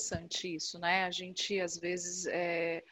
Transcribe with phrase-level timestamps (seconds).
[0.00, 1.04] interessante isso, né?
[1.04, 2.82] A gente, às vezes, é,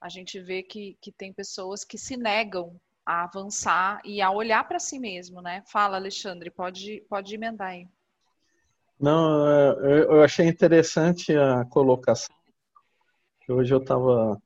[0.00, 4.66] a gente vê que, que tem pessoas que se negam a avançar e a olhar
[4.66, 5.62] para si mesmo, né?
[5.70, 7.86] Fala, Alexandre, pode, pode emendar aí.
[8.98, 12.34] Não, é, eu achei interessante a colocação.
[13.48, 14.40] Hoje eu estava.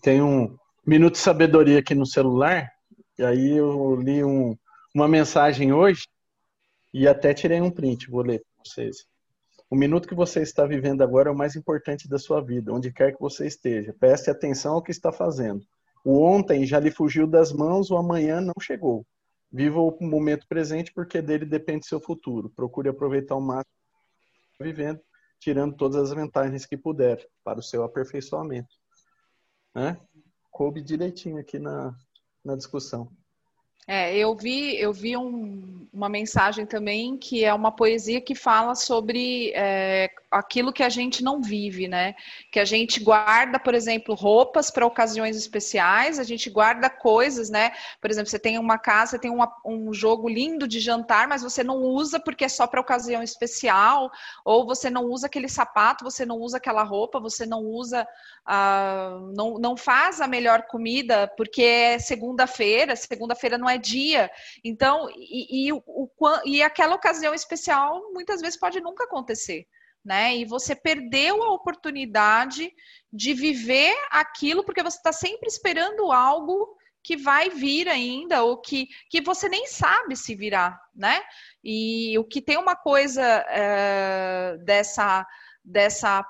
[0.00, 0.56] Tem um
[0.86, 2.70] minuto de sabedoria aqui no celular,
[3.18, 4.56] e aí eu li um,
[4.94, 6.06] uma mensagem hoje
[6.94, 9.08] e até tirei um print, vou ler para vocês.
[9.70, 12.90] O minuto que você está vivendo agora é o mais importante da sua vida, onde
[12.90, 13.92] quer que você esteja.
[13.92, 15.62] Preste atenção ao que está fazendo.
[16.02, 19.06] O ontem já lhe fugiu das mãos, o amanhã não chegou.
[19.52, 22.48] Viva o momento presente, porque dele depende seu futuro.
[22.50, 23.74] Procure aproveitar o máximo
[24.46, 25.00] que está vivendo,
[25.38, 28.74] tirando todas as vantagens que puder para o seu aperfeiçoamento.
[29.74, 30.00] Né?
[30.50, 31.94] Coube direitinho aqui na,
[32.42, 33.12] na discussão.
[33.90, 38.74] É, eu vi, eu vi um, uma mensagem também que é uma poesia que fala
[38.74, 42.14] sobre é, aquilo que a gente não vive, né?
[42.52, 47.72] Que a gente guarda, por exemplo, roupas para ocasiões especiais, a gente guarda coisas, né?
[48.00, 51.64] Por exemplo, você tem uma casa, tem uma, um jogo lindo de jantar, mas você
[51.64, 54.10] não usa porque é só para ocasião especial,
[54.44, 58.06] ou você não usa aquele sapato, você não usa aquela roupa, você não usa,
[58.46, 64.30] uh, não, não faz a melhor comida porque é segunda-feira, segunda-feira não é dia.
[64.62, 66.10] Então, e, e, o,
[66.44, 69.66] e aquela ocasião especial muitas vezes pode nunca acontecer
[70.08, 70.34] né?
[70.34, 72.72] E você perdeu a oportunidade
[73.12, 78.88] de viver aquilo porque você está sempre esperando algo que vai vir ainda ou que,
[79.10, 81.20] que você nem sabe se virá, né?
[81.62, 85.26] E o que tem uma coisa é, dessa
[85.62, 86.24] dessa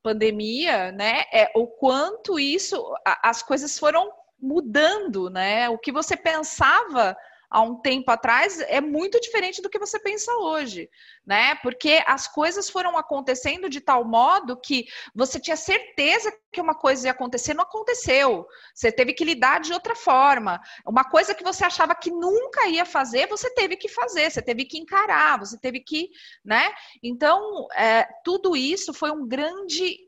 [0.00, 1.24] pandemia, né?
[1.32, 5.68] É o quanto isso as coisas foram mudando, né?
[5.70, 7.16] O que você pensava
[7.54, 10.90] há um tempo atrás é muito diferente do que você pensa hoje,
[11.24, 11.54] né?
[11.62, 17.06] Porque as coisas foram acontecendo de tal modo que você tinha certeza que uma coisa
[17.06, 18.44] ia acontecer, não aconteceu.
[18.74, 20.60] Você teve que lidar de outra forma.
[20.84, 24.64] Uma coisa que você achava que nunca ia fazer, você teve que fazer, você teve
[24.64, 26.10] que encarar, você teve que,
[26.44, 26.72] né?
[27.00, 30.03] Então, é, tudo isso foi um grande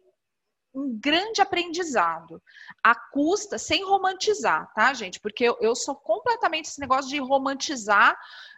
[0.76, 2.40] um grande aprendizado.
[2.82, 5.18] A custa, sem romantizar, tá, gente?
[5.18, 8.16] Porque eu, eu sou completamente esse negócio de romantizar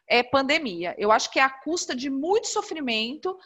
[0.09, 0.95] é, pandemia.
[0.99, 3.39] Eu acho que é a custa de muito sofrimento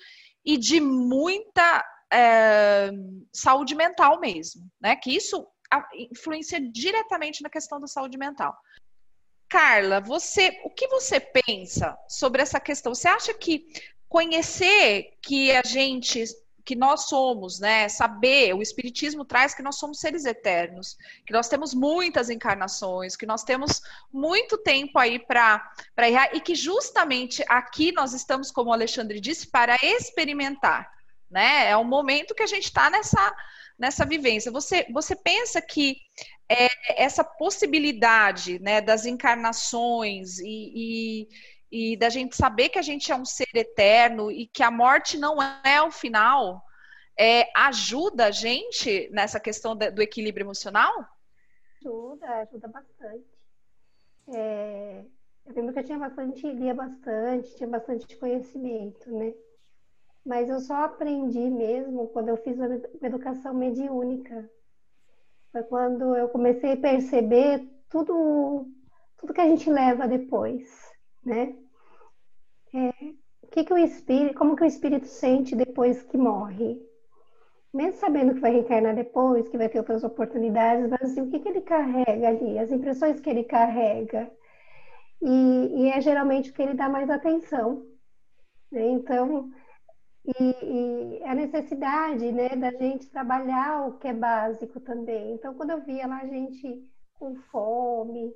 [0.44, 2.90] e de muita é,
[3.32, 4.96] saúde mental mesmo, né?
[4.96, 5.46] Que isso
[5.94, 8.56] influencia diretamente na questão da saúde mental.
[9.48, 12.94] Carla, você, o que você pensa sobre essa questão?
[12.94, 13.66] Você acha que
[14.08, 16.24] conhecer que a gente
[16.64, 17.88] que nós somos, né?
[17.88, 20.96] Saber, o Espiritismo traz que nós somos seres eternos,
[21.26, 23.80] que nós temos muitas encarnações, que nós temos
[24.12, 29.48] muito tempo aí para errar, e que justamente aqui nós estamos, como o Alexandre disse,
[29.48, 30.90] para experimentar,
[31.30, 31.70] né?
[31.70, 33.34] É o momento que a gente está nessa,
[33.78, 34.52] nessa vivência.
[34.52, 35.96] Você, você pensa que
[36.48, 41.28] é, essa possibilidade né, das encarnações e, e
[41.72, 45.16] e da gente saber que a gente é um ser eterno e que a morte
[45.16, 46.62] não é o final,
[47.18, 50.92] é, ajuda a gente nessa questão do equilíbrio emocional?
[51.80, 53.24] Ajuda, ajuda bastante.
[54.34, 55.02] É,
[55.46, 59.32] eu lembro que eu tinha bastante, lia bastante, tinha bastante conhecimento, né?
[60.24, 64.48] Mas eu só aprendi mesmo quando eu fiz uma educação mediúnica.
[65.50, 68.66] Foi quando eu comecei a perceber tudo,
[69.18, 70.68] tudo que a gente leva depois,
[71.24, 71.56] né?
[72.74, 72.92] É,
[73.50, 76.80] que que o espírito, como que o espírito sente depois que morre?
[77.72, 81.38] Mesmo sabendo que vai reencarnar depois, que vai ter outras oportunidades, mas assim, o que,
[81.38, 84.30] que ele carrega ali, as impressões que ele carrega.
[85.22, 87.86] E, e é geralmente o que ele dá mais atenção.
[88.70, 88.86] Né?
[88.88, 89.50] Então,
[90.24, 95.32] e, e, a necessidade né, da gente trabalhar o que é básico também.
[95.34, 96.82] Então, quando eu via lá a gente
[97.18, 98.32] com fome,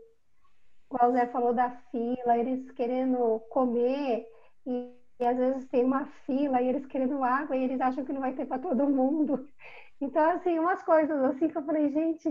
[0.90, 4.26] o Zé falou da fila, eles querendo comer
[4.66, 8.12] e, e, às vezes tem uma fila e eles querendo água e eles acham que
[8.12, 9.48] não vai ter para todo mundo.
[9.98, 12.28] Então, assim, umas coisas assim que eu falei, gente,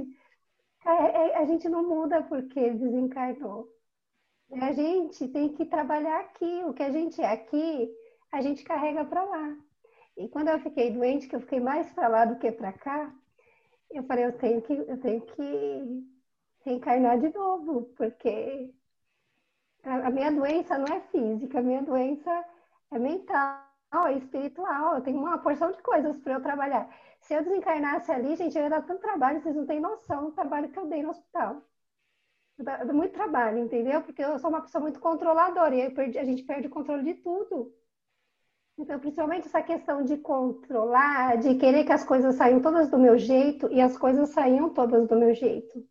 [0.85, 3.67] a, é, é, a gente não muda porque desencarnou.
[4.61, 6.63] A gente tem que trabalhar aqui.
[6.65, 7.89] O que a gente é aqui,
[8.31, 9.57] a gente carrega para lá.
[10.17, 13.11] E quando eu fiquei doente, que eu fiquei mais para lá do que para cá,
[13.91, 16.14] eu falei, eu tenho que, eu tenho que
[16.65, 18.73] reencarnar de novo, porque
[19.83, 22.45] a, minha doença não é física, a minha doença
[22.91, 23.61] é mental,
[24.07, 24.95] é espiritual.
[24.95, 26.89] Eu tenho uma porção de coisas para eu trabalhar.
[27.21, 30.31] Se eu desencarnasse ali, gente, eu ia dar tanto trabalho, vocês não têm noção do
[30.31, 31.61] trabalho que eu dei no hospital.
[32.57, 34.01] Eu muito trabalho, entendeu?
[34.01, 37.15] Porque eu sou uma pessoa muito controladora e perdi, a gente perde o controle de
[37.21, 37.73] tudo.
[38.77, 43.17] Então, principalmente essa questão de controlar, de querer que as coisas saiam todas do meu
[43.17, 45.85] jeito e as coisas saíam todas do meu jeito.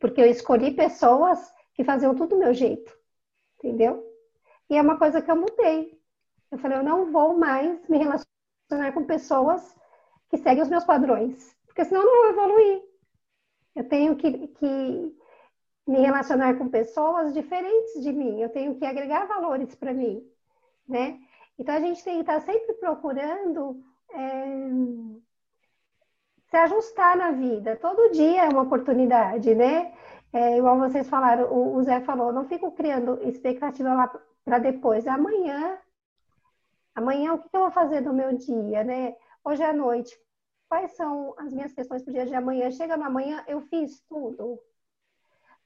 [0.00, 1.38] Porque eu escolhi pessoas
[1.74, 2.96] que faziam tudo do meu jeito,
[3.58, 4.04] entendeu?
[4.68, 6.00] E é uma coisa que eu mudei.
[6.50, 9.76] Eu falei, eu não vou mais me relacionar com pessoas
[10.28, 12.82] que seguem os meus padrões, porque senão eu não vou evoluir.
[13.74, 15.16] Eu tenho que, que
[15.86, 20.26] me relacionar com pessoas diferentes de mim, eu tenho que agregar valores para mim,
[20.88, 21.20] né?
[21.58, 24.46] Então a gente tem que estar sempre procurando é,
[26.56, 27.76] se ajustar na vida.
[27.76, 29.92] Todo dia é uma oportunidade, né?
[30.32, 34.08] É, igual vocês falaram, o, o Zé falou, não fico criando expectativa lá
[34.42, 35.06] para depois.
[35.06, 35.78] Amanhã,
[36.94, 39.14] amanhã o que, que eu vou fazer do meu dia, né?
[39.44, 40.18] Hoje à noite,
[40.66, 42.70] quais são as minhas questões para o dia de amanhã?
[42.70, 44.58] Chega no amanhã, eu fiz tudo.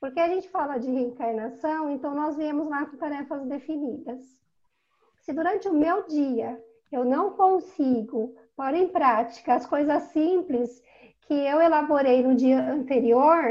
[0.01, 4.25] Porque a gente fala de reencarnação, então nós viemos lá com tarefas definidas.
[5.21, 6.61] Se durante o meu dia
[6.91, 10.83] eu não consigo pôr em prática as coisas simples
[11.23, 13.43] que eu elaborei no dia anterior,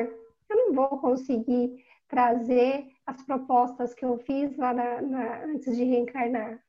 [0.47, 5.83] eu não vou conseguir trazer as propostas que eu fiz lá na, na, antes de
[5.83, 6.63] reencarnar.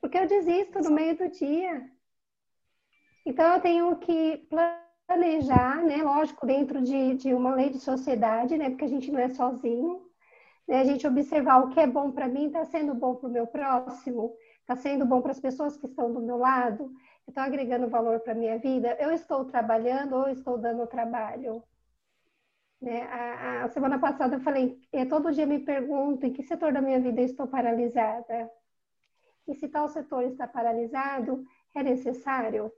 [0.00, 1.86] Porque eu desisto no meio do dia.
[3.26, 4.48] Então eu tenho que
[5.06, 6.02] planejar, né?
[6.02, 8.70] Lógico, dentro de, de uma lei de sociedade, né?
[8.70, 10.04] Porque a gente não é sozinho
[10.66, 10.80] né?
[10.80, 13.46] A gente observar o que é bom para mim está sendo bom para o meu
[13.46, 14.34] próximo,
[14.64, 16.90] está sendo bom para as pessoas que estão do meu lado,
[17.28, 21.62] estou agregando valor para a minha vida, eu estou trabalhando ou estou dando trabalho.
[22.80, 23.02] Né?
[23.02, 26.80] A, a, semana passada eu falei, eu todo dia me pergunto em que setor da
[26.80, 28.50] minha vida estou paralisada.
[29.46, 31.44] E se tal setor está paralisado,
[31.74, 32.72] é necessário?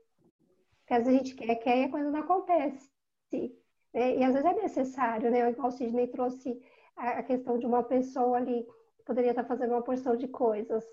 [0.81, 2.91] Porque às vezes a gente quer, quer e a coisa não acontece.
[3.33, 4.17] Né?
[4.17, 5.49] E às vezes é necessário, né?
[5.51, 6.61] Igual o Sidney trouxe
[6.97, 8.67] a questão de uma pessoa ali
[9.05, 10.85] poderia estar fazendo uma porção de coisas.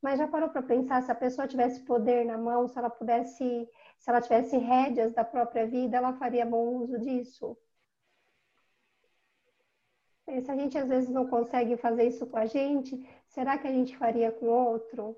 [0.00, 3.68] Mas já parou para pensar se a pessoa tivesse poder na mão, se ela pudesse,
[3.98, 7.56] se ela tivesse rédeas da própria vida, ela faria bom uso disso?
[10.42, 13.72] Se a gente às vezes não consegue fazer isso com a gente, será que a
[13.72, 15.16] gente faria com outro?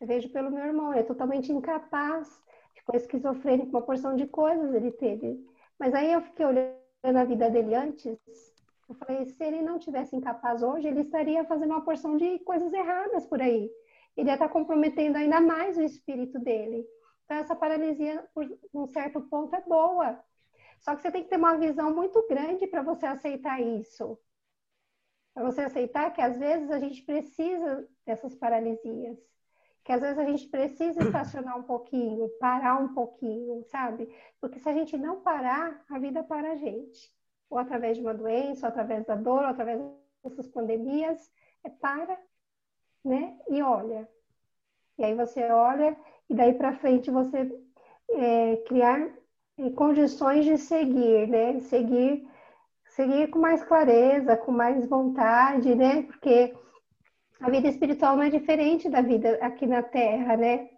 [0.00, 2.42] Eu vejo pelo meu irmão, ele é totalmente incapaz,
[2.74, 5.46] ficou esquizofrênico, uma porção de coisas ele teve.
[5.78, 8.18] Mas aí eu fiquei olhando a vida dele antes,
[8.88, 12.72] eu falei, se ele não tivesse incapaz hoje, ele estaria fazendo uma porção de coisas
[12.72, 13.70] erradas por aí.
[14.16, 16.86] Ele ia estar comprometendo ainda mais o espírito dele.
[17.24, 20.22] Então, essa paralisia, por um certo ponto, é boa.
[20.80, 24.18] Só que você tem que ter uma visão muito grande para você aceitar isso.
[25.32, 29.18] Para você aceitar que às vezes a gente precisa dessas paralisias.
[29.84, 34.08] Que às vezes a gente precisa estacionar um pouquinho, parar um pouquinho, sabe?
[34.40, 37.12] Porque se a gente não parar, a vida para a gente
[37.52, 39.78] ou através de uma doença, ou através da dor, ou através
[40.24, 41.30] dessas pandemias,
[41.62, 42.18] é para,
[43.04, 43.36] né?
[43.48, 44.08] E olha.
[44.98, 45.96] E aí você olha,
[46.28, 47.50] e daí para frente você
[48.10, 49.00] é, criar
[49.58, 51.60] é, condições de seguir, né?
[51.60, 52.28] Seguir,
[52.90, 56.02] seguir com mais clareza, com mais vontade, né?
[56.02, 56.54] Porque
[57.40, 60.70] a vida espiritual não é diferente da vida aqui na Terra, né?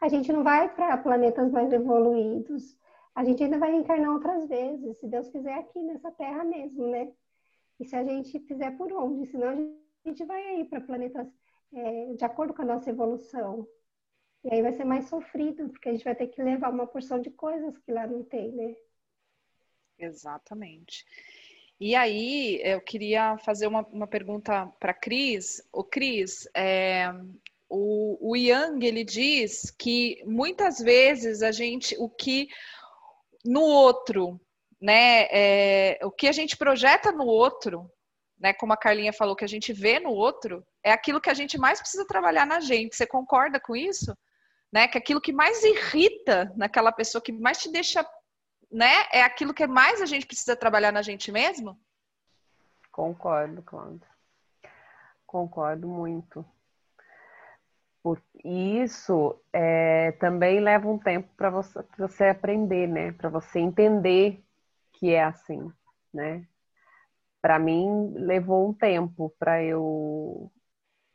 [0.00, 2.78] A gente não vai para planetas mais evoluídos
[3.14, 7.12] a gente ainda vai reencarnar outras vezes, se Deus quiser, aqui nessa terra mesmo, né?
[7.78, 9.26] E se a gente fizer por onde?
[9.30, 9.48] Senão
[10.04, 11.26] a gente vai aí para planetas
[11.72, 13.66] é, de acordo com a nossa evolução.
[14.44, 17.20] E aí vai ser mais sofrido, porque a gente vai ter que levar uma porção
[17.20, 18.74] de coisas que lá não tem, né?
[19.98, 21.04] Exatamente.
[21.78, 25.62] E aí, eu queria fazer uma, uma pergunta para Cris.
[25.72, 27.10] O Cris, é,
[27.68, 32.48] o, o Yang, ele diz que muitas vezes a gente, o que
[33.44, 34.40] no outro,
[34.80, 35.26] né?
[35.30, 37.90] É, o que a gente projeta no outro,
[38.40, 38.54] né?
[38.54, 41.58] Como a Carlinha falou, que a gente vê no outro, é aquilo que a gente
[41.58, 42.96] mais precisa trabalhar na gente.
[42.96, 44.16] Você concorda com isso?
[44.72, 44.88] Né?
[44.88, 48.04] Que aquilo que mais irrita naquela pessoa, que mais te deixa,
[48.70, 49.04] né?
[49.12, 51.78] É aquilo que mais a gente precisa trabalhar na gente mesmo?
[52.90, 54.08] Concordo, Cláudia.
[55.26, 56.44] Concordo muito.
[58.42, 63.12] Isso é, também leva um tempo para você, você aprender, né?
[63.12, 64.42] Para você entender
[64.92, 65.70] que é assim,
[66.12, 66.46] né?
[67.40, 70.50] Para mim levou um tempo para eu,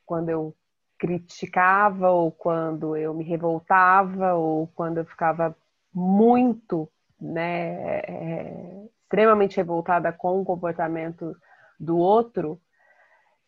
[0.04, 0.56] quando eu
[0.98, 5.56] criticava ou quando eu me revoltava ou quando eu ficava
[5.92, 6.90] muito,
[7.20, 11.36] né, é, extremamente revoltada com o comportamento
[11.78, 12.60] do outro,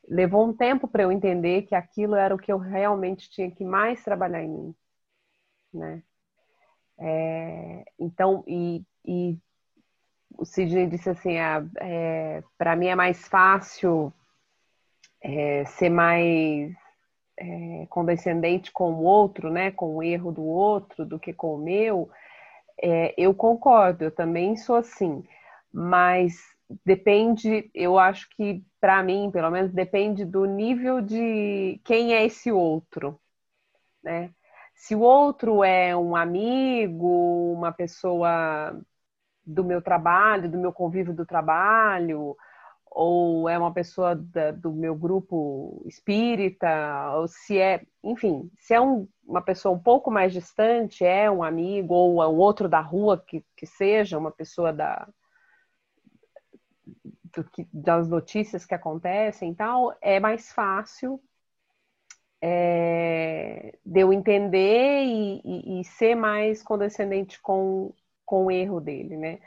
[0.08, 3.64] levou um tempo para eu entender que aquilo era o que eu realmente tinha que
[3.64, 4.75] mais trabalhar em mim,
[5.73, 6.02] né?
[6.99, 9.38] É, então, e, e,
[10.38, 14.12] o Sidney disse assim, ah, é, para mim é mais fácil
[15.21, 16.73] é, ser mais
[17.37, 21.59] é, condescendente com o outro, né, com o erro do outro, do que com o
[21.59, 22.09] meu,
[22.80, 25.25] é, eu concordo, eu também sou assim,
[25.73, 26.37] mas
[26.85, 32.52] depende, eu acho que para mim, pelo menos, depende do nível de quem é esse
[32.52, 33.21] outro,
[34.02, 34.30] né?
[34.75, 38.80] Se o outro é um amigo, uma pessoa
[39.49, 42.37] do meu trabalho, do meu convívio do trabalho,
[42.90, 48.81] ou é uma pessoa da, do meu grupo espírita, ou se é, enfim, se é
[48.81, 52.81] um, uma pessoa um pouco mais distante, é um amigo, ou é um outro da
[52.81, 55.09] rua que, que seja, uma pessoa da,
[57.52, 61.21] que, das notícias que acontecem e tal, é mais fácil
[62.43, 67.93] é, de eu entender e, e, e, ser mais condescendente com,
[68.28, 69.38] com o erro dele, né?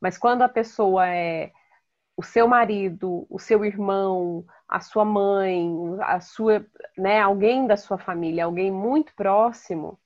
[0.00, 1.52] Mas quando a pessoa é
[2.16, 5.70] o seu marido, o seu irmão, a sua mãe,
[6.00, 9.98] a sua, né, alguém da sua família, alguém muito próximo,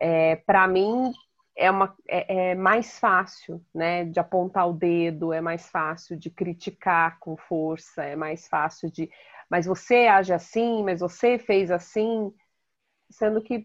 [0.00, 1.12] é, para mim
[1.56, 6.30] é, uma, é, é, mais fácil, né, de apontar o dedo, é mais fácil de
[6.30, 9.10] criticar com força, é mais fácil de
[9.48, 12.32] mas você age assim, mas você fez assim,
[13.10, 13.64] sendo que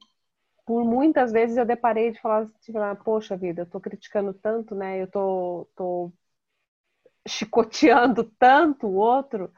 [0.71, 5.01] por muitas vezes eu deparei de falar, falar poxa vida, eu tô criticando tanto, né?
[5.01, 6.13] Eu tô, tô
[7.27, 9.51] chicoteando tanto o outro,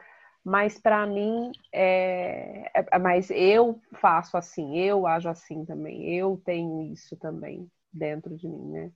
[0.43, 6.81] mas para mim é, é, mas eu faço assim, eu ajo assim também, eu tenho
[6.93, 8.91] isso também dentro de mim, né?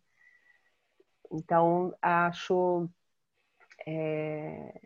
[1.32, 2.90] Então acho
[3.86, 4.82] é,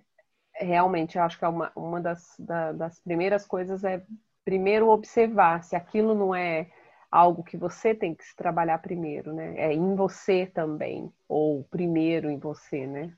[0.56, 4.06] realmente, acho que é uma, uma das, da, das primeiras coisas é
[4.46, 6.72] primeiro observar se aquilo não é
[7.12, 9.54] algo que você tem que se trabalhar primeiro, né?
[9.58, 13.14] É em você também, ou primeiro em você, né?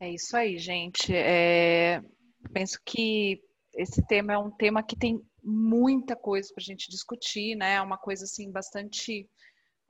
[0.00, 1.14] É isso aí, gente.
[1.14, 2.02] É...
[2.52, 3.40] Penso que
[3.74, 7.74] esse tema é um tema que tem muita coisa para a gente discutir, né?
[7.74, 9.28] É uma coisa assim bastante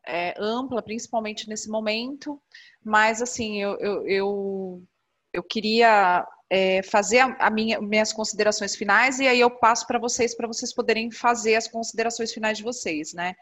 [0.07, 2.41] é, ampla, principalmente nesse momento.
[2.85, 4.83] Mas assim, eu, eu, eu
[5.33, 9.99] eu queria é, fazer a, a minha, minhas considerações finais e aí eu passo para
[9.99, 13.35] vocês para vocês poderem fazer as considerações finais de vocês, né?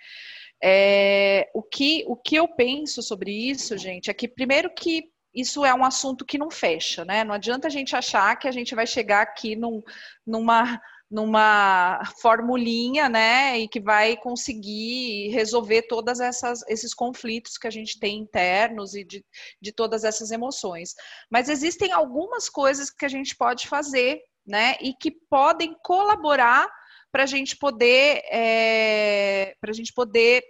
[0.63, 5.67] É, o, que, o que eu penso sobre isso, gente, é que primeiro que isso
[5.67, 7.23] é um assunto que não fecha, né?
[7.23, 9.83] Não adianta a gente achar que a gente vai chegar aqui num,
[10.27, 17.71] numa numa formulinha, né, e que vai conseguir resolver todas essas esses conflitos que a
[17.71, 19.25] gente tem internos e de,
[19.61, 20.95] de todas essas emoções.
[21.31, 26.69] Mas existem algumas coisas que a gente pode fazer, né, e que podem colaborar
[27.11, 30.43] para a gente poder é, para a gente poder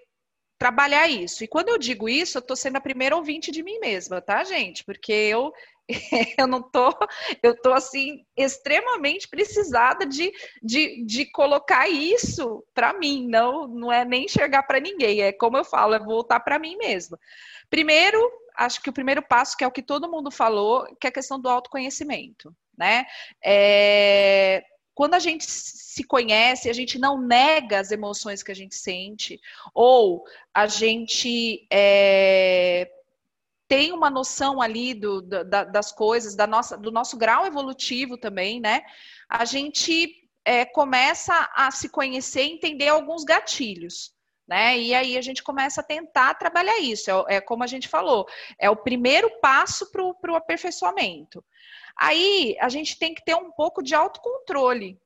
[0.59, 1.45] trabalhar isso.
[1.45, 4.43] E quando eu digo isso, eu estou sendo a primeira ouvinte de mim mesma, tá,
[4.45, 4.85] gente?
[4.85, 5.53] Porque eu
[6.39, 6.93] eu não tô,
[7.43, 10.33] eu tô assim extremamente precisada de,
[10.63, 15.57] de, de colocar isso para mim, não não é nem enxergar para ninguém, é como
[15.57, 17.19] eu falo, é voltar para mim mesma.
[17.71, 18.19] Primeiro,
[18.57, 21.13] acho que o primeiro passo que é o que todo mundo falou, que é a
[21.13, 23.07] questão do autoconhecimento, né?
[23.45, 24.65] É,
[24.97, 29.39] quando a gente se conhece, a gente não nega as emoções que a gente sente,
[29.75, 30.25] ou
[30.55, 32.91] a gente é,
[33.69, 38.59] tem uma noção ali do, da, das coisas, da nossa, do nosso grau evolutivo também,
[38.59, 38.81] né?
[39.29, 44.17] A gente é, começa a se conhecer e entender alguns gatilhos.
[44.49, 44.79] Né?
[44.79, 47.11] E aí a gente começa a tentar trabalhar isso.
[47.11, 48.27] É, é como a gente falou,
[48.59, 51.45] é o primeiro passo para o aperfeiçoamento.
[51.97, 55.01] Aí a gente tem que ter um pouco de autocontrole.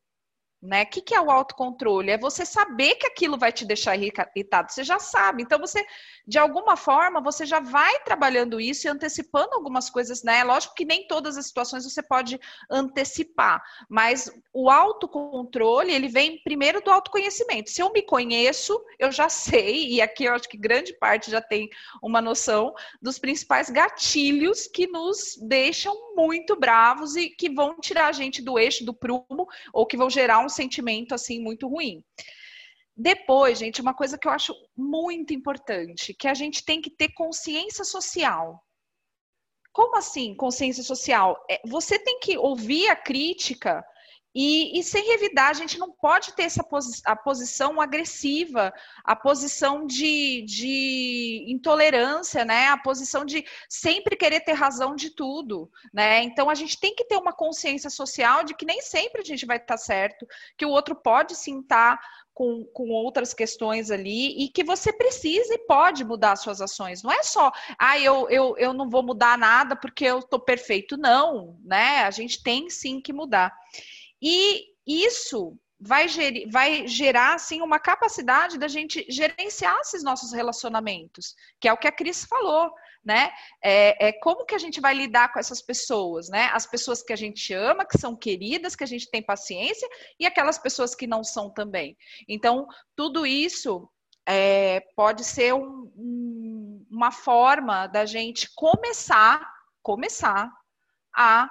[0.62, 0.82] Né?
[0.82, 2.10] O que, que é o autocontrole?
[2.10, 4.70] É você saber que aquilo vai te deixar irritado.
[4.70, 5.42] Você já sabe.
[5.42, 5.82] Então, você,
[6.26, 10.44] de alguma forma, você já vai trabalhando isso e antecipando algumas coisas, né?
[10.44, 12.38] Lógico que nem todas as situações você pode
[12.70, 17.70] antecipar, mas o autocontrole, ele vem primeiro do autoconhecimento.
[17.70, 21.40] Se eu me conheço, eu já sei, e aqui eu acho que grande parte já
[21.40, 21.70] tem
[22.02, 28.12] uma noção dos principais gatilhos que nos deixam muito bravos e que vão tirar a
[28.12, 32.02] gente do eixo, do prumo, ou que vão gerar um sentimento assim muito ruim.
[32.96, 37.12] Depois, gente, uma coisa que eu acho muito importante, que a gente tem que ter
[37.14, 38.62] consciência social.
[39.72, 41.36] Como assim, consciência social?
[41.50, 43.82] É, você tem que ouvir a crítica
[44.32, 48.72] e, e, sem revidar, a gente não pode ter essa posi a posição agressiva,
[49.02, 52.68] a posição de, de, intolerância, né?
[52.68, 56.22] A posição de sempre querer ter razão de tudo, né?
[56.22, 59.44] Então a gente tem que ter uma consciência social de que nem sempre a gente
[59.44, 61.98] vai estar certo, que o outro pode sim estar
[62.32, 67.02] com, com outras questões ali e que você precisa e pode mudar suas ações.
[67.02, 70.96] Não é só, ah, eu, eu, eu não vou mudar nada porque eu estou perfeito.
[70.96, 72.04] Não, né?
[72.04, 73.52] A gente tem sim que mudar.
[74.20, 76.06] E, isso vai,
[76.50, 81.88] vai gerar assim uma capacidade da gente gerenciar esses nossos relacionamentos, que é o que
[81.88, 82.70] a Cris falou,
[83.02, 83.30] né?
[83.62, 86.50] É, é, como que a gente vai lidar com essas pessoas, né?
[86.52, 90.26] As pessoas que a gente ama, que são queridas, que a gente tem paciência, e
[90.26, 91.96] aquelas pessoas que não são também.
[92.28, 93.88] Então, tudo isso
[94.26, 99.50] é, pode ser um, um, uma forma da gente começar,
[99.82, 100.52] começar
[101.16, 101.50] a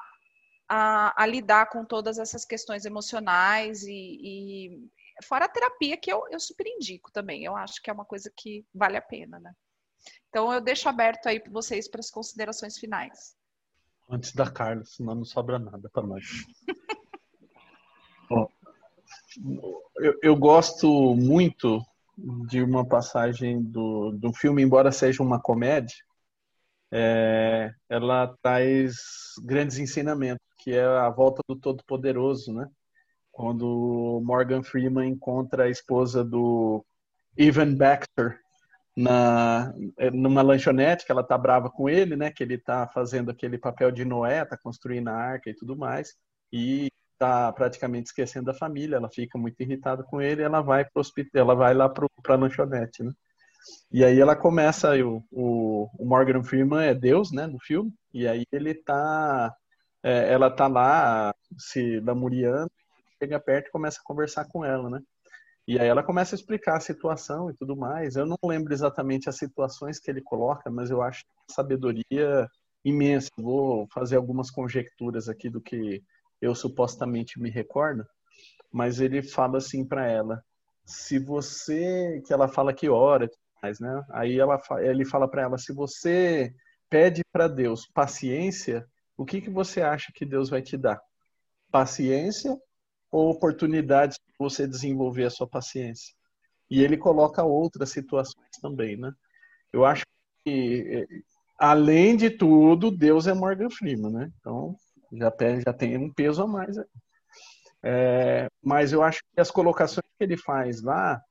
[0.70, 4.90] a, a, lidar com todas essas questões emocionais e, e,
[5.24, 7.44] fora a terapia que eu, eu super indico também.
[7.44, 9.54] Eu acho que é uma coisa que vale a pena, né?
[10.30, 13.36] Então eu deixo aberto aí para vocês para as considerações finais.
[14.10, 16.24] Antes da Carla, senão não sobra nada para nós.
[18.30, 18.48] Bom,
[19.98, 21.84] eu, eu, gosto muito
[22.48, 25.98] de uma passagem do, do filme, embora seja uma comédia,
[26.92, 28.96] é, ela traz
[29.44, 32.68] grandes ensinamentos, que é a volta do Todo-Poderoso, né?
[33.32, 36.86] Quando Morgan Freeman encontra a esposa do
[37.38, 38.40] Evan Baxter
[38.98, 39.74] na
[40.12, 42.32] numa lanchonete, que ela tá brava com ele, né?
[42.32, 46.16] Que ele tá fazendo aquele papel de Noé, tá construindo a arca e tudo mais,
[46.52, 48.98] e tá praticamente esquecendo a família.
[48.98, 52.36] Ela fica muito irritada com ele, ela vai pro hospital, ela vai lá para a
[52.36, 53.14] lanchonete, né?
[53.92, 58.46] E aí ela começa, o, o, Morgan Freeman é Deus, né, no filme, e aí
[58.52, 59.54] ele tá,
[60.04, 62.72] é, ela tá lá se lamuriando,
[63.22, 65.02] chega perto e começa a conversar com ela, né?
[65.68, 68.16] E aí ela começa a explicar a situação e tudo mais.
[68.16, 72.50] Eu não lembro exatamente as situações que ele coloca, mas eu acho sabedoria
[72.84, 73.30] imensa.
[73.38, 76.02] Vou fazer algumas conjecturas aqui do que
[76.42, 78.04] eu supostamente me recordo,
[78.72, 80.44] mas ele fala assim para ela:
[80.86, 83.30] se você, que ela fala que ora,
[83.62, 84.04] mais, né?
[84.12, 86.54] Aí ela, ele fala para ela: se você
[86.90, 88.86] pede para Deus paciência,
[89.18, 91.00] o que, que você acha que Deus vai te dar?
[91.72, 92.58] Paciência
[93.12, 96.16] ou oportunidades de você desenvolver a sua paciência?
[96.70, 99.12] E ele coloca outras situações também, né?
[99.74, 100.06] Eu acho
[100.44, 101.08] que,
[101.58, 104.32] além de tudo, Deus é Morgan Freeman, né?
[104.40, 104.76] Então,
[105.12, 105.32] já,
[105.66, 106.76] já tem um peso a mais.
[107.84, 111.22] É, mas eu acho que as colocações que ele faz lá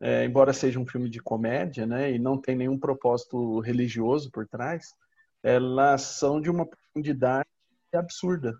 [0.00, 4.46] é, embora seja um filme de comédia, né, e não tem nenhum propósito religioso por
[4.46, 4.94] trás,
[5.42, 7.48] elas são de uma profundidade
[7.94, 8.54] absurda,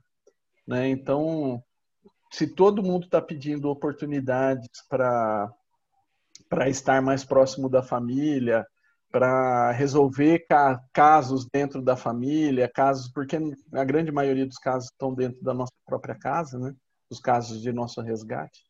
[0.66, 0.88] né?
[0.88, 1.62] Então,
[2.31, 5.51] se todo mundo está pedindo oportunidades para
[6.49, 8.64] para estar mais próximo da família,
[9.11, 13.38] para resolver ca casos dentro da família, casos porque
[13.72, 16.75] a grande maioria dos casos estão dentro da nossa própria casa, né?
[17.11, 18.65] Os casos de nosso resgate.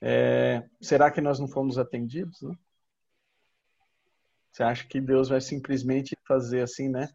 [0.00, 2.40] É, será que nós não fomos atendidos?
[2.42, 2.54] Né?
[4.52, 7.08] Você acha que Deus vai simplesmente fazer assim, né?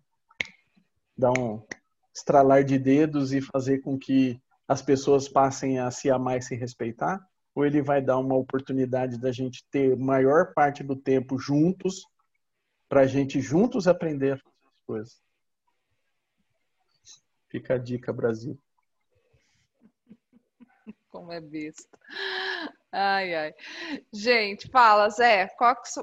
[1.17, 1.65] Dar um
[2.13, 6.55] estralar de dedos e fazer com que as pessoas passem a se amar e se
[6.55, 7.19] respeitar?
[7.55, 12.05] Ou ele vai dar uma oportunidade da gente ter maior parte do tempo juntos,
[12.87, 14.41] para a gente juntos aprender as
[14.85, 15.21] coisas?
[17.49, 18.57] Fica a dica, Brasil.
[21.13, 21.95] Como é besta.
[22.91, 23.53] Ai, ai.
[24.11, 25.47] Gente, fala, Zé,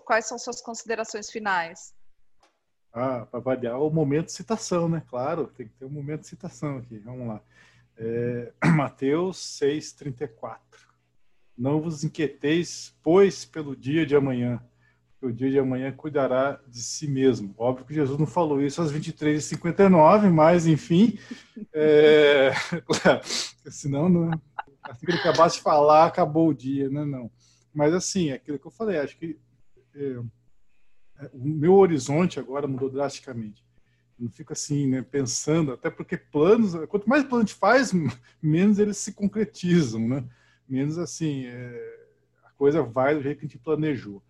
[0.05, 1.92] quais são suas considerações finais?
[2.92, 5.03] Ah, para variar o momento de citação, né?
[5.11, 6.96] Claro, tem que ter um momento de citação aqui.
[6.99, 7.40] Vamos lá.
[7.99, 10.59] É, Mateus 6,34.
[11.59, 14.62] Não vos inquieteis, pois, pelo dia de amanhã,
[15.20, 17.53] o dia de amanhã cuidará de si mesmo.
[17.59, 21.18] Óbvio que Jesus não falou isso às 23h59, mas, enfim,
[21.73, 22.53] é,
[23.68, 24.31] senão não,
[24.83, 27.05] assim que ele acabasse de falar, acabou o dia, né?
[27.05, 27.31] Não.
[27.73, 29.38] Mas assim, é aquilo que eu falei, acho que
[29.95, 30.23] é,
[31.19, 33.64] é, o meu horizonte agora mudou drasticamente.
[34.19, 37.93] Eu não fico assim, né, pensando, até porque planos, quanto mais plano a gente faz,
[38.43, 40.25] menos eles se concretizam, né?
[40.69, 42.07] Menos assim, é,
[42.45, 44.23] a coisa vai do jeito que a gente planejou.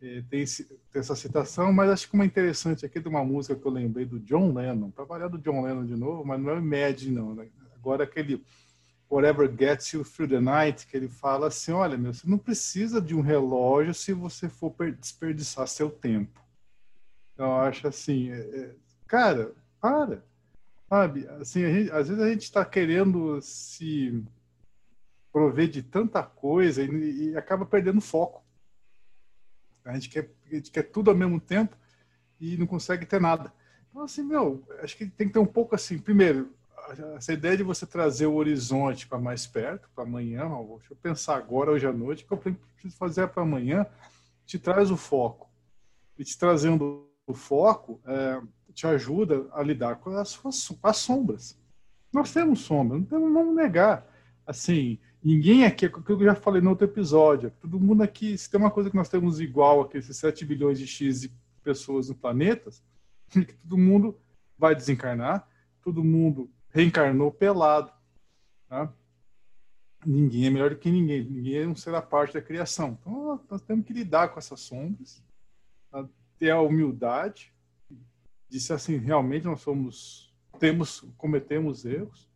[0.00, 3.54] É, tem, esse, tem, essa citação, mas acho que uma interessante aqui de uma música
[3.54, 6.50] que eu lembrei do John Lennon, para variar do John Lennon de novo, mas não
[6.50, 7.34] é o Imagine, não.
[7.34, 7.48] Né?
[7.74, 8.44] Agora aquele
[9.12, 12.98] Whatever Gets You Through the Night, que ele fala assim, olha, meu, você não precisa
[12.98, 16.40] de um relógio se você for desperdiçar seu tempo.
[17.34, 18.74] Então, eu acho assim, é, é,
[19.06, 20.24] cara, para,
[20.88, 21.28] sabe?
[21.38, 24.24] Assim, gente, às vezes a gente está querendo se
[25.30, 28.42] prover de tanta coisa e, e, acaba perdendo foco.
[29.84, 31.76] A gente, quer, a gente quer tudo ao mesmo tempo
[32.40, 33.52] e não consegue ter nada.
[33.90, 36.54] Então, assim, meu, acho que tem que ter um pouco assim, primeiro,
[37.16, 41.36] essa ideia de você trazer o horizonte para mais perto, para amanhã, deixa eu pensar
[41.36, 43.86] agora, hoje à noite, o que eu preciso fazer para amanhã,
[44.44, 45.50] te traz o foco.
[46.18, 48.40] E te trazendo o foco, é,
[48.74, 51.58] te ajuda a lidar com as suas com as sombras.
[52.12, 54.06] Nós temos sombras, não temos, vamos negar.
[54.46, 58.36] Assim, Ninguém aqui, é aquilo que eu já falei no outro episódio, todo mundo aqui,
[58.36, 61.32] se tem uma coisa que nós temos igual aqui, esses 7 bilhões de X de
[61.62, 62.70] pessoas no planeta,
[63.30, 64.18] que todo mundo
[64.58, 65.48] vai desencarnar,
[65.80, 67.92] todo mundo reencarnou pelado.
[68.68, 68.92] Tá?
[70.04, 72.98] Ninguém é melhor do que ninguém, ninguém não será parte da criação.
[73.00, 75.22] Então nós temos que lidar com essas sombras,
[75.90, 76.08] tá?
[76.38, 77.52] ter a humildade
[78.48, 82.32] de ser assim, realmente nós somos, temos, cometemos erros,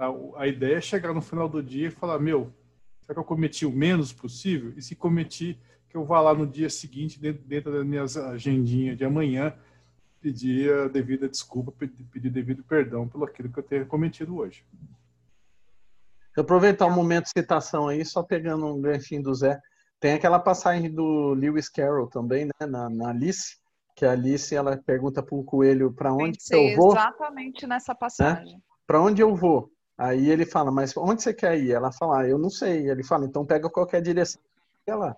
[0.00, 0.06] Tá?
[0.36, 2.50] A ideia é chegar no final do dia e falar, meu,
[3.02, 4.72] será que eu cometi o menos possível?
[4.74, 8.96] E se cometi, que eu vá lá no dia seguinte, dentro, dentro das minhas agendinhas
[8.96, 9.54] de amanhã,
[10.20, 14.64] pedir a devida desculpa, pedir devido perdão pelo aquilo que eu tenha cometido hoje.
[16.36, 19.60] Eu aproveitar o um momento de citação aí, só pegando um ganchinho do Zé.
[19.98, 23.58] Tem aquela passagem do Lewis Carroll também, né, na, na Alice,
[23.96, 26.92] que a Alice ela pergunta para o coelho para onde eu vou.
[26.92, 28.54] Exatamente nessa passagem.
[28.54, 28.60] Né?
[28.86, 29.70] Para onde eu vou?
[29.98, 31.72] Aí ele fala, mas onde você quer ir?
[31.72, 32.88] Ela fala, ah, eu não sei.
[32.88, 34.40] Ele fala, então pega qualquer direção
[34.86, 35.16] e lá.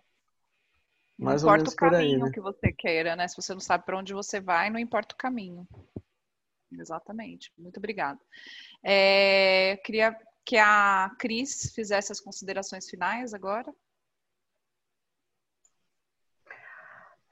[1.23, 2.31] Mais não importa o caminho aí, né?
[2.33, 3.29] que você queira, né?
[3.29, 5.67] Se você não sabe para onde você vai, não importa o caminho.
[6.73, 7.53] Exatamente.
[7.57, 8.19] Muito obrigada.
[8.83, 13.73] É, queria que a Cris fizesse as considerações finais agora.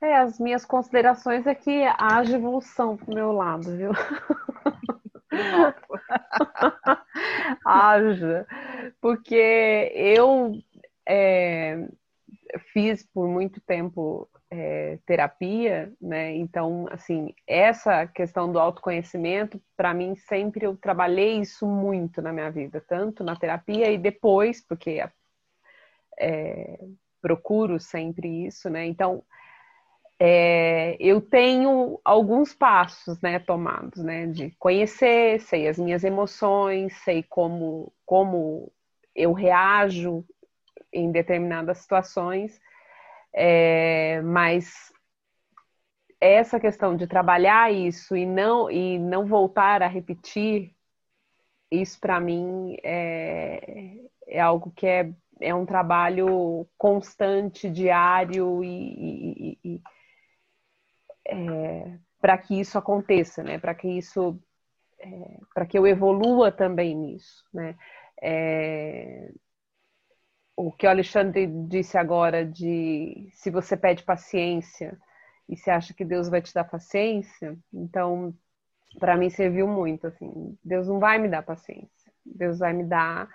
[0.01, 3.91] É, as minhas considerações é que haja evolução pro meu lado, viu?
[7.65, 8.47] Haja.
[9.01, 10.53] Porque eu
[11.07, 11.89] é,
[12.73, 16.35] fiz por muito tempo é, terapia, né?
[16.37, 22.51] Então, assim, essa questão do autoconhecimento, para mim, sempre eu trabalhei isso muito na minha
[22.51, 25.03] vida, tanto na terapia e depois, porque
[26.19, 26.79] é,
[27.23, 28.87] procuro sempre isso, né?
[28.87, 29.23] Então,
[30.19, 37.23] é, eu tenho alguns passos né, tomados, né, de conhecer, sei as minhas emoções, sei
[37.23, 38.71] como, como
[39.15, 40.23] eu reajo
[40.93, 42.61] em determinadas situações,
[43.33, 44.93] é, mas
[46.21, 50.75] essa questão de trabalhar isso e não, e não voltar a repetir,
[51.71, 59.59] isso para mim é, é algo que é, é um trabalho constante, diário e, e,
[59.65, 59.83] e
[61.27, 63.59] é, para que isso aconteça, né?
[63.59, 64.39] Para que isso,
[64.99, 67.77] é, para que eu evolua também nisso, né?
[68.21, 69.33] É,
[70.61, 74.99] o que o Alexandre disse agora de se você pede paciência
[75.49, 78.35] e se acha que Deus vai te dar paciência, então
[78.99, 80.59] para mim serviu muito assim.
[80.63, 83.27] Deus não vai me dar paciência, Deus vai me dar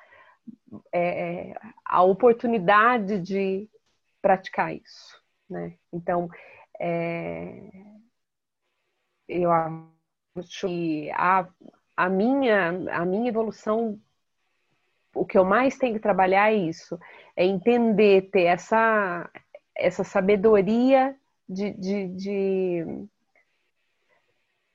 [0.94, 3.68] é, é a oportunidade de
[4.22, 5.76] praticar isso, né?
[5.92, 6.30] Então
[6.80, 7.72] é,
[9.28, 11.48] eu acho que a,
[11.98, 14.00] a, minha, a minha evolução,
[15.16, 17.00] o que eu mais tenho que trabalhar é isso,
[17.36, 19.30] é entender, ter essa,
[19.76, 21.16] essa sabedoria
[21.48, 23.08] de, de, de,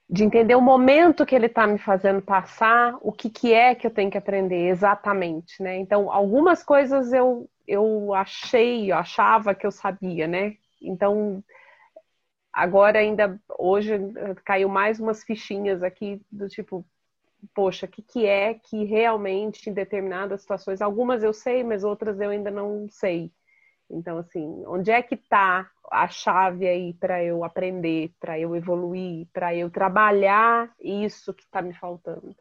[0.08, 3.86] de entender o momento que ele está me fazendo passar, o que, que é que
[3.86, 5.76] eu tenho que aprender exatamente, né?
[5.76, 10.56] Então, algumas coisas eu, eu achei, eu achava que eu sabia, né?
[10.80, 11.44] Então,
[12.52, 13.92] agora ainda hoje
[14.44, 16.84] caiu mais umas fichinhas aqui do tipo
[17.54, 22.20] poxa, o que, que é que realmente em determinadas situações, algumas eu sei, mas outras
[22.20, 23.32] eu ainda não sei.
[23.90, 29.26] Então, assim, onde é que está a chave aí para eu aprender, para eu evoluir,
[29.32, 32.34] para eu trabalhar isso que está me faltando?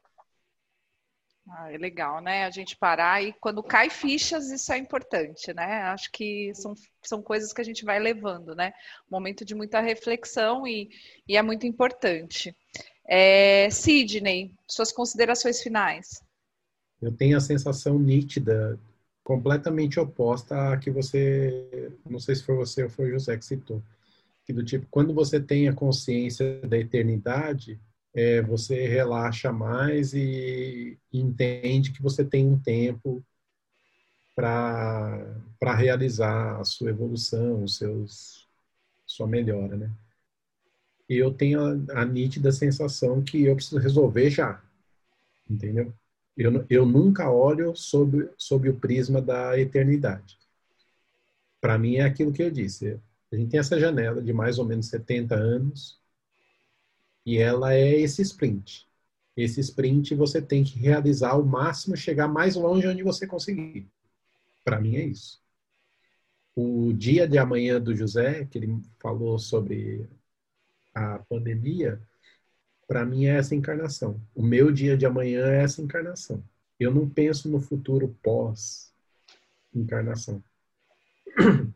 [1.51, 2.45] Ah, é legal, né?
[2.45, 5.81] A gente parar e quando cai fichas, isso é importante, né?
[5.83, 8.71] Acho que são, são coisas que a gente vai levando, né?
[9.09, 10.89] Momento de muita reflexão e,
[11.27, 12.55] e é muito importante.
[13.11, 16.23] É, Sidney, suas considerações finais.
[17.01, 18.79] Eu tenho a sensação nítida,
[19.23, 23.45] completamente oposta a que você, não sei se foi você ou foi o José que
[23.45, 23.81] citou,
[24.45, 27.79] que do tipo, quando você tem a consciência da eternidade,
[28.13, 33.23] é, você relaxa mais e, e entende que você tem um tempo
[34.35, 38.47] para realizar a sua evolução, os seus,
[39.05, 39.91] sua melhora, né?
[41.09, 44.61] E eu tenho a, a, nítida sensação que eu preciso resolver já,
[45.49, 45.91] entendeu?
[46.37, 50.37] Eu, eu nunca olho sob, sob o prisma da eternidade.
[51.59, 52.99] Para mim é aquilo que eu disse.
[53.31, 55.99] A gente tem essa janela de mais ou menos 70 anos,
[57.25, 58.87] e ela é esse sprint.
[59.35, 63.87] Esse sprint você tem que realizar ao máximo, chegar mais longe onde você conseguir.
[64.63, 65.41] Para mim é isso.
[66.55, 70.07] O dia de amanhã do José, que ele falou sobre
[70.99, 72.01] a pandemia,
[72.87, 74.19] para mim é essa encarnação.
[74.35, 76.43] O meu dia de amanhã é essa encarnação.
[76.79, 78.93] Eu não penso no futuro pós
[79.73, 80.43] encarnação.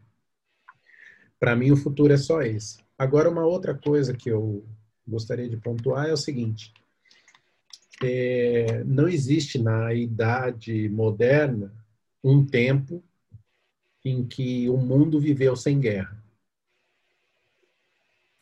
[1.40, 2.78] Para mim, o futuro é só esse.
[2.98, 4.66] Agora, uma outra coisa que eu
[5.06, 6.74] gostaria de pontuar é o seguinte:
[8.02, 11.74] é, não existe na idade moderna
[12.24, 13.04] um tempo
[14.06, 16.23] em que o mundo viveu sem guerra.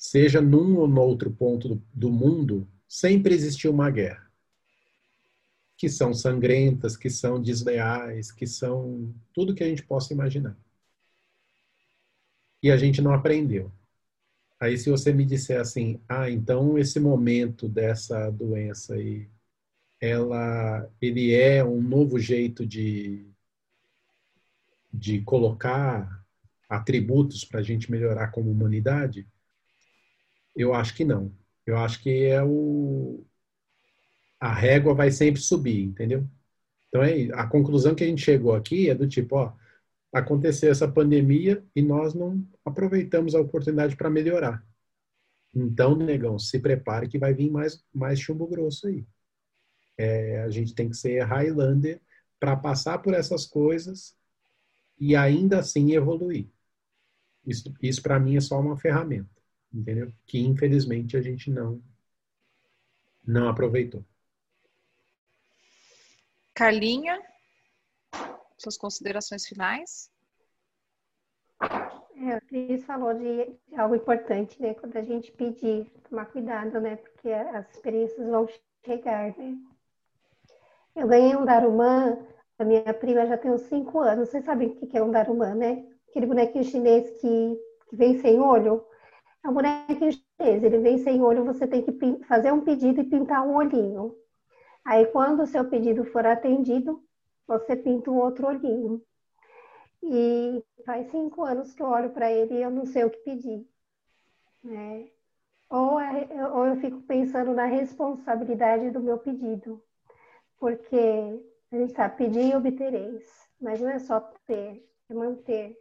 [0.02, 4.32] Seja num ou no outro ponto do, do mundo, sempre existiu uma guerra.
[5.78, 10.58] Que são sangrentas, que são desleais, que são tudo que a gente possa imaginar.
[12.64, 13.72] E a gente não aprendeu.
[14.60, 19.30] Aí, se você me disser assim, ah, então esse momento dessa doença aí,
[20.02, 23.24] ela, ele é um novo jeito de,
[24.92, 26.26] de colocar
[26.68, 29.28] atributos para a gente melhorar como humanidade,
[30.56, 31.34] eu acho que não.
[31.66, 33.26] Eu acho que é o
[34.40, 36.28] a régua vai sempre subir, entendeu?
[36.88, 39.54] Então é a conclusão que a gente chegou aqui é do tipo, ó,
[40.12, 44.66] aconteceu essa pandemia e nós não aproveitamos a oportunidade para melhorar.
[45.54, 49.06] Então, negão, se prepare que vai vir mais, mais chumbo grosso aí.
[49.98, 52.02] É, a gente tem que ser Highlander
[52.40, 54.16] para passar por essas coisas
[55.00, 56.50] e ainda assim evoluir.
[57.46, 59.30] Isso, isso para mim é só uma ferramenta,
[59.74, 60.12] entendeu?
[60.26, 61.82] Que infelizmente a gente não
[63.26, 64.04] não aproveitou.
[66.54, 67.22] Carlinha,
[68.58, 70.12] suas considerações finais?
[72.16, 74.74] É, a Cris falou de, de, algo importante, né?
[74.76, 76.98] Quando a gente pedir, tomar cuidado, né?
[76.98, 78.48] Porque as experiências vão
[78.86, 79.58] chegar, né?
[80.96, 82.18] Eu ganhei um Darumã,
[82.60, 84.30] a minha prima já tem uns 5 anos.
[84.30, 85.86] Vocês sabem o que é um Darumã, né?
[86.10, 88.86] Aquele bonequinho chinês que, que vem sem olho.
[89.43, 93.04] É um bonequinho chinês, ele vem sem olho, você tem que fazer um pedido e
[93.04, 94.15] pintar um olhinho.
[94.86, 97.04] Aí, quando o seu pedido for atendido,
[97.47, 99.01] você pinta um outro olhinho.
[100.04, 103.19] E faz cinco anos que eu olho para ele e eu não sei o que
[103.19, 103.67] pedir.
[104.63, 105.10] Né?
[105.69, 109.82] Ou, é, ou eu fico pensando na responsabilidade do meu pedido.
[110.60, 113.49] Porque a gente sabe, pedir e obtereis.
[113.60, 115.77] Mas não é só ter, é manter.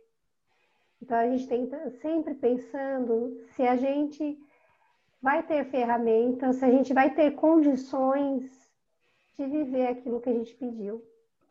[1.02, 1.68] Então a gente tem
[2.00, 4.38] sempre pensando se a gente
[5.22, 8.70] vai ter ferramentas, se a gente vai ter condições
[9.38, 11.02] de viver aquilo que a gente pediu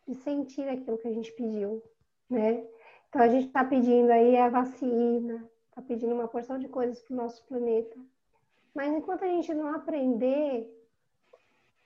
[0.10, 1.84] de sentir aquilo que a gente pediu,
[2.28, 2.66] né?
[3.08, 7.14] Então a gente está pedindo aí a vacina, está pedindo uma porção de coisas para
[7.14, 7.96] o nosso planeta.
[8.74, 10.68] Mas enquanto a gente não aprender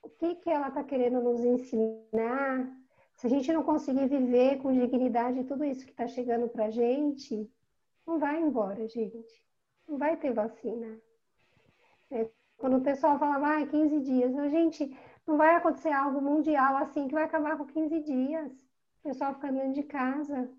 [0.02, 2.72] o que, que ela está querendo nos ensinar,
[3.16, 6.70] se a gente não conseguir viver com dignidade tudo isso que está chegando para a
[6.70, 7.52] gente,
[8.06, 9.44] não vai embora, gente.
[9.88, 11.00] Não vai ter vacina.
[12.12, 16.78] É, quando o pessoal fala, ah, 15 dias, a gente não vai acontecer algo mundial
[16.78, 18.52] assim que vai acabar com 15 dias.
[19.00, 20.50] O pessoal ficando dentro de casa.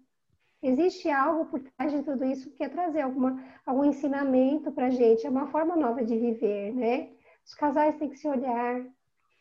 [0.63, 4.91] Existe algo por trás de tudo isso que quer trazer alguma, algum ensinamento para a
[4.91, 5.27] gente.
[5.27, 7.11] É uma forma nova de viver, né?
[7.45, 8.81] Os casais têm que se olhar,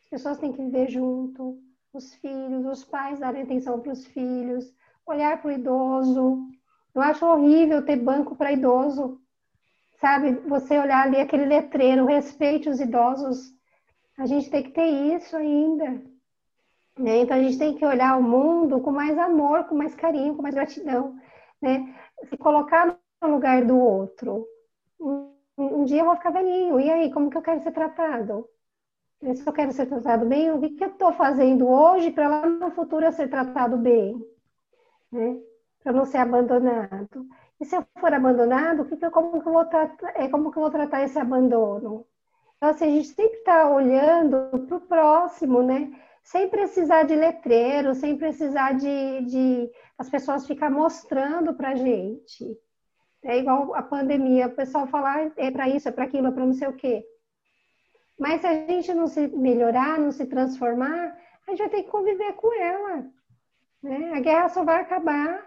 [0.02, 1.62] as pessoas têm que viver junto,
[1.94, 4.74] os filhos, os pais darem atenção para os filhos,
[5.06, 6.46] olhar para o idoso.
[6.93, 9.19] Eu acho horrível ter banco para idoso,
[9.99, 10.34] sabe?
[10.47, 13.51] Você olhar ali aquele letreiro, respeite os idosos.
[14.17, 16.01] A gente tem que ter isso ainda.
[16.97, 17.17] Né?
[17.17, 20.43] Então a gente tem que olhar o mundo com mais amor, com mais carinho, com
[20.43, 21.15] mais gratidão.
[21.62, 21.95] Né?
[22.29, 24.45] Se colocar no lugar do outro.
[24.99, 28.47] Um, um dia eu vou ficar velhinho, e aí, como que eu quero ser tratado?
[29.36, 32.45] Se eu quero ser tratado bem, o que, que eu estou fazendo hoje para lá
[32.45, 34.21] no futuro eu ser tratado bem?
[35.12, 35.39] Né?
[35.84, 37.28] Para não ser abandonado.
[37.60, 40.52] E se eu for abandonado, que que eu, como, que eu vou tratar, é, como
[40.52, 42.06] que eu vou tratar esse abandono?
[42.58, 45.91] Então, assim, a gente sempre está olhando para o próximo, né?
[46.24, 52.58] Sem precisar de letreiro, sem precisar de, de as pessoas ficar mostrando para a gente.
[53.24, 56.46] É igual a pandemia, o pessoal falar é para isso, é para aquilo, é para
[56.46, 57.06] não sei o quê.
[58.19, 61.17] Mas se a gente não se melhorar, não se transformar,
[61.48, 63.06] a gente vai ter que conviver com ela.
[63.82, 64.12] Né?
[64.13, 65.46] A guerra só vai acabar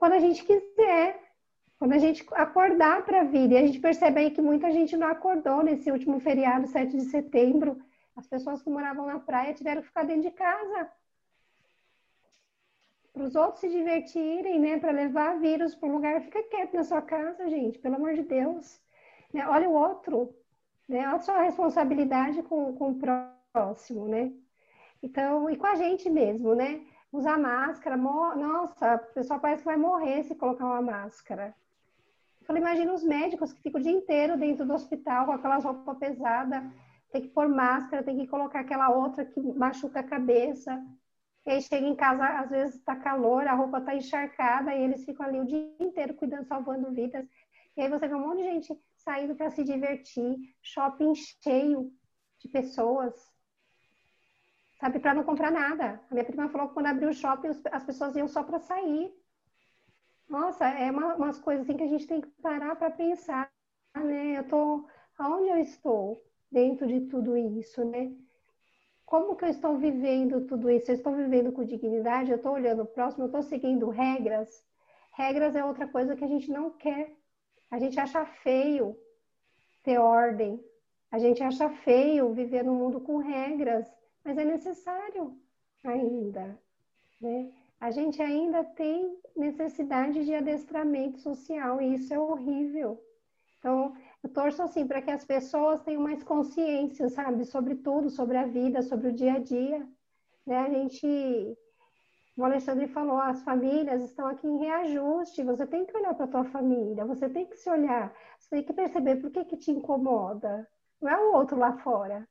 [0.00, 1.30] quando a gente quiser.
[1.78, 4.96] Quando a gente acordar para a vida, e a gente percebe aí que muita gente
[4.98, 7.80] não acordou nesse último feriado, 7 de setembro,
[8.14, 10.90] as pessoas que moravam na praia tiveram que ficar dentro de casa.
[13.14, 14.78] Para os outros se divertirem, né?
[14.78, 18.24] Para levar vírus para um lugar, fica quieto na sua casa, gente, pelo amor de
[18.24, 18.78] Deus.
[19.32, 19.46] Né?
[19.48, 20.34] Olha o outro,
[20.86, 21.06] né?
[21.06, 22.98] Olha a sua responsabilidade com, com o
[23.52, 24.32] próximo, né?
[25.02, 26.84] Então, e com a gente mesmo, né?
[27.12, 31.54] Usar máscara, nossa, o pessoal parece que vai morrer se colocar uma máscara.
[32.46, 35.98] Falei, imagina os médicos que ficam o dia inteiro dentro do hospital com aquelas roupas
[35.98, 36.62] pesadas,
[37.10, 40.80] tem que pôr máscara, tem que colocar aquela outra que machuca a cabeça.
[41.46, 45.04] E aí chega em casa, às vezes está calor, a roupa está encharcada e eles
[45.04, 47.26] ficam ali o dia inteiro cuidando, salvando vidas.
[47.76, 51.92] E aí você vê um monte de gente saindo para se divertir, shopping cheio
[52.38, 53.29] de pessoas,
[54.80, 56.00] sabe, para não comprar nada.
[56.10, 59.14] A minha prima falou que quando abriu o shopping, as pessoas iam só para sair.
[60.26, 63.52] Nossa, é uma, umas coisas assim que a gente tem que parar para pensar,
[63.94, 64.38] né?
[64.38, 64.88] Eu tô,
[65.18, 68.12] aonde eu estou dentro de tudo isso, né?
[69.04, 70.90] Como que eu estou vivendo tudo isso?
[70.90, 72.30] Eu estou vivendo com dignidade?
[72.30, 73.24] Eu estou olhando o próximo?
[73.24, 74.64] Eu estou seguindo regras?
[75.12, 77.12] Regras é outra coisa que a gente não quer.
[77.70, 78.96] A gente acha feio
[79.82, 80.64] ter ordem.
[81.10, 83.86] A gente acha feio viver num mundo com regras,
[84.24, 85.36] mas é necessário
[85.84, 86.58] ainda,
[87.20, 87.52] né?
[87.80, 93.02] A gente ainda tem necessidade de adestramento social e isso é horrível.
[93.58, 98.36] Então, eu torço assim para que as pessoas tenham mais consciência, sabe, sobre tudo, sobre
[98.36, 99.86] a vida, sobre o dia a dia.
[100.46, 100.58] Né?
[100.58, 101.58] A gente,
[102.36, 105.42] o Alexandre falou, as famílias estão aqui em reajuste.
[105.42, 108.62] Você tem que olhar para a tua família, você tem que se olhar, você tem
[108.62, 110.68] que perceber por que que te incomoda.
[111.00, 112.28] Não é o outro lá fora.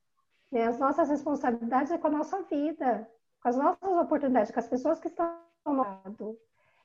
[0.51, 0.67] Né?
[0.67, 3.09] As nossas responsabilidades é com a nossa vida,
[3.41, 6.37] com as nossas oportunidades, com as pessoas que estão ao lado.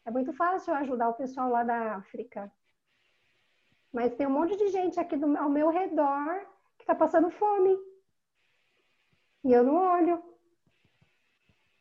[0.05, 2.53] É muito fácil ajudar o pessoal lá da África.
[3.92, 6.40] Mas tem um monte de gente aqui do, ao meu redor
[6.77, 7.79] que está passando fome.
[9.44, 10.22] E eu não olho.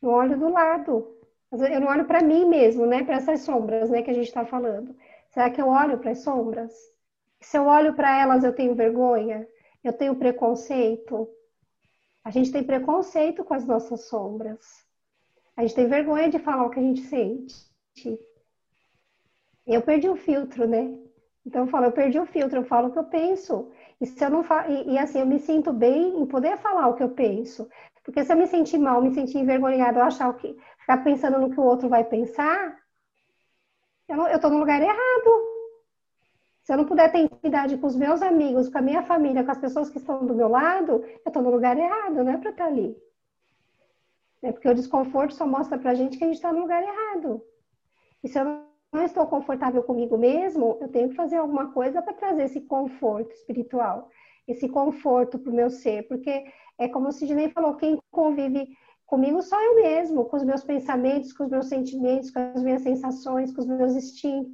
[0.02, 1.18] Não olho do lado.
[1.52, 3.04] Eu não olho para mim mesmo, né?
[3.04, 4.02] Para essas sombras, né?
[4.02, 4.96] Que a gente está falando.
[5.30, 6.72] Será que eu olho para as sombras?
[7.42, 9.48] Se eu olho para elas, eu tenho vergonha?
[9.84, 11.28] Eu tenho preconceito?
[12.24, 14.86] A gente tem preconceito com as nossas sombras.
[15.56, 17.70] A gente tem vergonha de falar o que a gente sente.
[19.66, 20.98] Eu perdi o filtro, né?
[21.46, 23.72] Então eu falo, eu perdi o filtro, eu falo o que eu penso.
[24.00, 26.88] E se eu não falo, e, e, assim, eu me sinto bem em poder falar
[26.88, 27.70] o que eu penso.
[28.04, 31.40] Porque se eu me sentir mal, me sentir envergonhada, eu achar o que, ficar pensando
[31.40, 32.78] no que o outro vai pensar,
[34.08, 35.53] eu, não, eu tô no lugar errado.
[36.64, 39.52] Se eu não puder ter intimidade com os meus amigos, com a minha família, com
[39.52, 42.52] as pessoas que estão do meu lado, eu tô no lugar errado, não é para
[42.52, 42.98] estar ali.
[44.42, 47.42] É porque o desconforto só mostra pra gente que a gente está no lugar errado.
[48.24, 52.02] E se eu não não estou confortável comigo mesmo, eu tenho que fazer alguma coisa
[52.02, 54.10] para trazer esse conforto espiritual,
[54.48, 56.46] esse conforto para o meu ser, porque
[56.78, 58.70] é como o Sidney falou, quem convive
[59.06, 62.84] comigo só eu mesmo, com os meus pensamentos, com os meus sentimentos, com as minhas
[62.84, 64.54] sensações, com os meus instintos,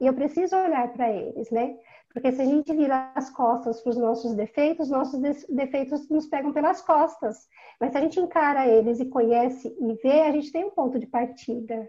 [0.00, 1.76] e eu preciso olhar para eles, né?
[2.12, 6.52] Porque se a gente vira as costas para os nossos defeitos, nossos defeitos nos pegam
[6.52, 7.48] pelas costas.
[7.80, 10.98] Mas se a gente encara eles e conhece e vê, a gente tem um ponto
[10.98, 11.88] de partida,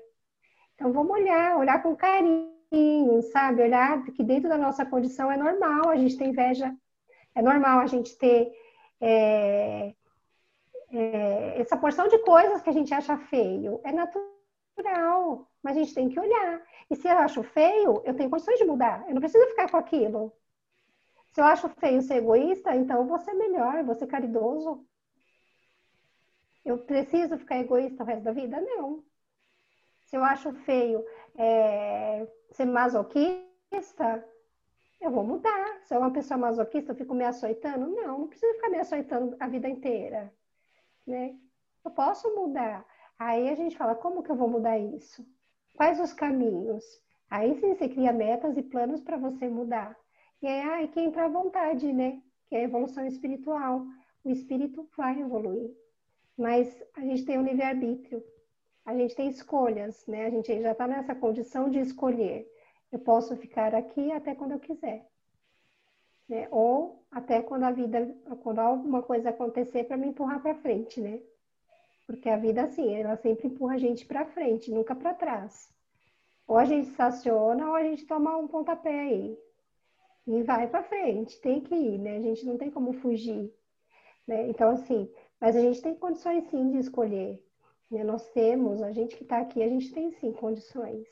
[0.75, 3.61] então vamos olhar, olhar com carinho, sabe?
[3.61, 6.73] Olhar que dentro da nossa condição é normal a gente ter inveja,
[7.35, 8.51] é normal a gente ter
[8.99, 9.93] é,
[10.91, 13.79] é, essa porção de coisas que a gente acha feio.
[13.83, 16.61] É natural, mas a gente tem que olhar.
[16.89, 19.05] E se eu acho feio, eu tenho condições de mudar.
[19.07, 20.33] Eu não preciso ficar com aquilo.
[21.31, 24.85] Se eu acho feio ser egoísta, então eu vou ser melhor, vou ser caridoso.
[26.63, 28.61] Eu preciso ficar egoísta o resto da vida?
[28.61, 29.03] Não.
[30.05, 31.03] Se eu acho feio
[31.35, 34.23] é, ser masoquista,
[35.01, 35.79] eu vou mudar.
[35.83, 37.87] Se eu sou uma pessoa masoquista, eu fico me açoitando?
[37.87, 40.31] Não, não preciso ficar me açoitando a vida inteira.
[41.07, 41.35] Né?
[41.83, 42.85] Eu posso mudar.
[43.17, 45.25] Aí a gente fala, como que eu vou mudar isso?
[45.75, 46.83] Quais os caminhos?
[47.29, 49.95] Aí sim você cria metas e planos para você mudar.
[50.41, 52.21] E aí, que entra a vontade, né?
[52.47, 53.85] Que é a evolução espiritual.
[54.23, 55.71] O espírito vai evoluir.
[56.37, 58.23] Mas a gente tem um livre-arbítrio
[58.85, 60.25] a gente tem escolhas, né?
[60.25, 62.45] A gente já está nessa condição de escolher.
[62.91, 65.07] Eu posso ficar aqui até quando eu quiser.
[66.27, 66.47] Né?
[66.51, 71.21] Ou até quando a vida, quando alguma coisa acontecer para me empurrar para frente, né?
[72.05, 75.73] Porque a vida, assim, ela sempre empurra a gente para frente, nunca para trás.
[76.47, 79.37] Ou a gente estaciona ou a gente toma um pontapé aí.
[80.27, 82.17] E vai para frente, tem que ir, né?
[82.17, 83.53] A gente não tem como fugir.
[84.27, 84.47] Né?
[84.49, 87.43] Então, assim, mas a gente tem condições sim de escolher.
[87.91, 88.03] Né?
[88.03, 91.07] Nós temos, a gente que está aqui, a gente tem sim condições.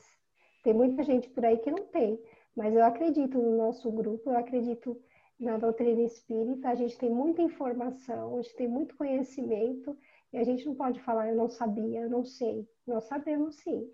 [0.62, 2.18] Tem muita gente por aí que não tem,
[2.56, 5.00] mas eu acredito no nosso grupo, eu acredito
[5.38, 9.96] na doutrina espírita, a gente tem muita informação, a gente tem muito conhecimento,
[10.32, 12.66] e a gente não pode falar, eu não sabia, eu não sei.
[12.86, 13.88] Nós sabemos sim.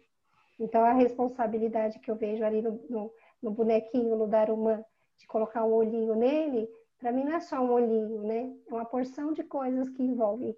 [0.58, 3.12] Então, a responsabilidade que eu vejo ali no, no,
[3.42, 4.84] no bonequinho, no Daruma,
[5.16, 6.68] de colocar um olhinho nele,
[6.98, 8.54] para mim não é só um olhinho, né?
[8.68, 10.56] É uma porção de coisas que envolve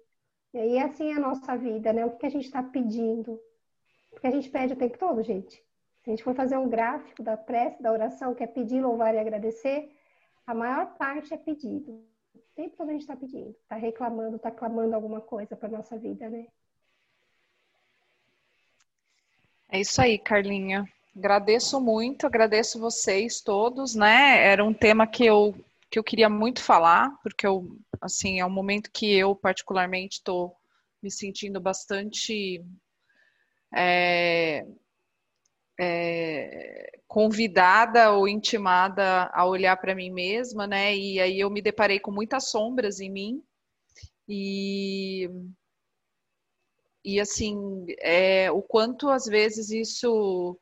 [0.53, 2.05] e assim é a nossa vida, né?
[2.05, 3.39] O que a gente está pedindo?
[4.09, 5.55] Porque a gente pede o tempo todo, gente.
[6.03, 9.15] Se a gente for fazer um gráfico da prece, da oração, que é pedir, louvar
[9.15, 9.89] e agradecer,
[10.45, 12.03] a maior parte é pedido.
[12.35, 15.97] O tempo todo a gente está pedindo, está reclamando, está clamando alguma coisa para nossa
[15.97, 16.47] vida, né?
[19.69, 20.85] É isso aí, Carlinha.
[21.15, 24.45] Agradeço muito, agradeço vocês todos, né?
[24.45, 25.55] Era um tema que eu,
[25.89, 30.55] que eu queria muito falar, porque eu, assim, é um momento que eu particularmente estou
[31.01, 32.63] me sentindo bastante
[33.73, 34.65] é,
[35.79, 40.95] é, convidada ou intimada a olhar para mim mesma, né?
[40.95, 43.43] E aí eu me deparei com muitas sombras em mim
[44.27, 45.29] e
[47.03, 50.57] e assim é, o quanto às vezes isso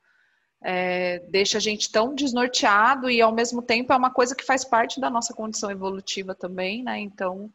[0.63, 4.63] é, deixa a gente tão desnorteado e ao mesmo tempo é uma coisa que faz
[4.65, 6.99] parte da nossa condição evolutiva também, né?
[6.99, 7.51] Então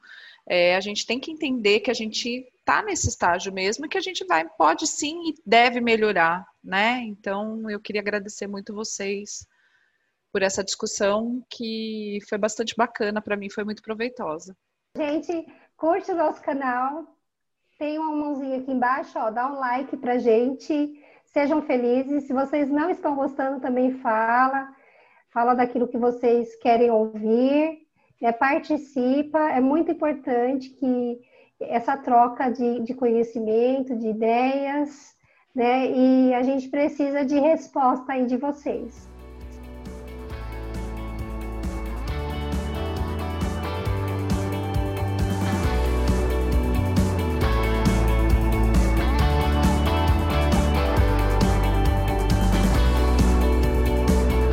[0.47, 3.99] é, a gente tem que entender que a gente está nesse estágio mesmo e que
[3.99, 7.01] a gente vai, pode sim e deve melhorar, né?
[7.03, 9.47] Então eu queria agradecer muito vocês
[10.33, 14.57] por essa discussão que foi bastante bacana para mim, foi muito proveitosa.
[14.97, 17.07] Gente, curte o nosso canal,
[17.79, 21.03] tem uma mãozinha aqui embaixo, ó, dá um like pra gente
[21.35, 22.29] Sejam felizes.
[22.29, 24.73] Se vocês não estão gostando, também fala.
[25.33, 27.84] Fala daquilo que vocês querem ouvir.
[28.21, 29.39] É, participa.
[29.51, 31.21] É muito importante que
[31.61, 35.15] essa troca de, de conhecimento, de ideias,
[35.55, 35.91] né?
[35.91, 39.14] E a gente precisa de resposta aí de vocês.